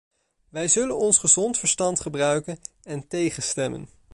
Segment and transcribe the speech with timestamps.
[0.49, 3.87] Wij zullen ons gezond verstand gebruiken en tegenstemmen.